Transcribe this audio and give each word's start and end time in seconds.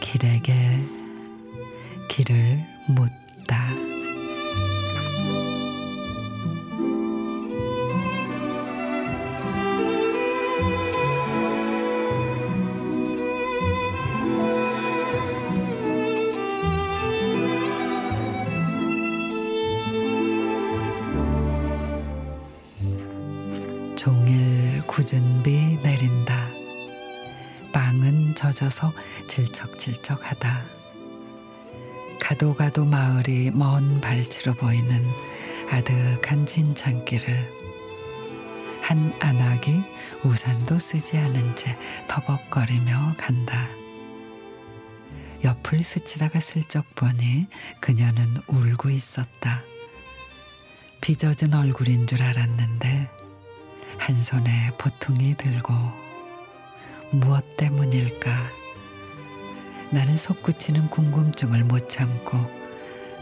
길에게 0.00 0.80
길을 2.08 2.64
묻 2.86 3.25
종일 24.06 24.84
굳은 24.86 25.42
비 25.42 25.80
내린다. 25.82 26.48
빵은 27.72 28.36
젖어서 28.36 28.92
질척질척하다. 29.26 30.64
가도 32.20 32.54
가도 32.54 32.84
마을이 32.84 33.50
먼 33.50 34.00
발치로 34.00 34.54
보이는 34.54 35.04
아득한 35.68 36.46
진창길을 36.46 37.50
한 38.80 39.12
안악이 39.18 39.82
우산도 40.22 40.78
쓰지 40.78 41.16
않은 41.16 41.56
채 41.56 41.76
터벅거리며 42.06 43.14
간다. 43.18 43.66
옆을 45.42 45.82
스치다가 45.82 46.38
슬쩍 46.38 46.94
보니 46.94 47.48
그녀는 47.80 48.36
울고 48.46 48.88
있었다. 48.88 49.64
빚어진 51.00 51.54
얼굴인 51.54 52.06
줄 52.06 52.22
알았는데 52.22 53.26
한 54.06 54.22
손에 54.22 54.70
보통이 54.78 55.34
들고 55.34 55.74
무엇 57.10 57.56
때문일까? 57.56 58.30
나는 59.90 60.16
솟구치는 60.16 60.90
궁금증을 60.90 61.64
못 61.64 61.88
참고 61.88 62.38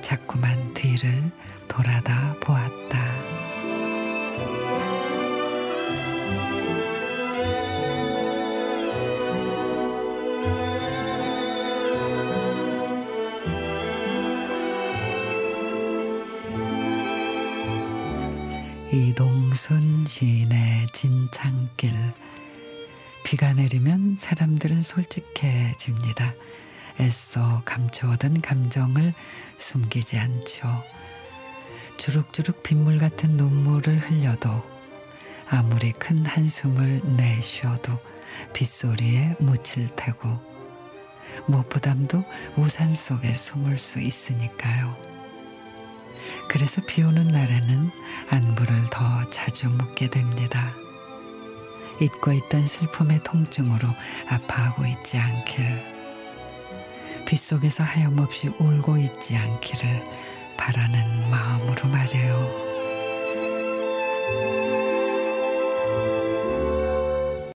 자꾸만 0.00 0.74
뒤를 0.74 1.30
돌아다 1.68 2.34
보았다. 2.40 3.31
이동순 18.94 20.06
시인의 20.06 20.86
진창길 20.92 21.94
비가 23.24 23.54
내리면 23.54 24.16
사람들은 24.18 24.82
솔직해집니다. 24.82 26.34
애써 27.00 27.62
감추어둔 27.64 28.42
감정을 28.42 29.14
숨기지 29.56 30.18
않죠. 30.18 30.68
주룩주룩 31.96 32.62
빗물 32.62 32.98
같은 32.98 33.38
눈물을 33.38 33.98
흘려도 33.98 34.62
아무리 35.48 35.92
큰 35.92 36.26
한숨을 36.26 37.00
내쉬어도 37.16 37.98
빗소리에 38.52 39.36
묻힐 39.40 39.88
테고 39.96 40.38
무엇보담도 41.46 42.24
우산 42.58 42.92
속에 42.92 43.32
숨을 43.32 43.78
수 43.78 44.00
있으니까요. 44.00 45.11
그래서 46.52 46.82
비 46.86 47.02
오는 47.02 47.28
날에는 47.28 47.90
안부를 48.28 48.82
더 48.90 49.24
자주 49.30 49.70
묻게 49.70 50.10
됩니다. 50.10 50.74
잊고 51.98 52.30
있던 52.30 52.66
슬픔의 52.66 53.22
통증으로 53.24 53.88
아파하고 54.28 54.84
있지 54.84 55.16
않길. 55.16 55.64
빗속에서 57.24 57.84
하염없이 57.84 58.48
울고 58.58 58.98
있지 58.98 59.34
않기를 59.34 60.04
바라는 60.58 61.30
마음으로 61.30 61.88
말해요. 61.88 62.71